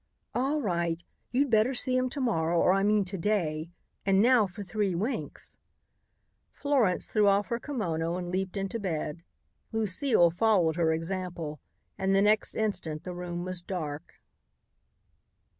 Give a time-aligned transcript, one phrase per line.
[0.33, 0.99] "All right,
[1.31, 3.69] you'd better see him to morrow, or I mean to day.
[4.03, 5.59] And now for three winks."
[6.51, 9.21] Florence threw off her kimono and leaped into bed.
[9.71, 11.59] Lucile followed her example
[11.99, 14.15] and the next instant the room was dark.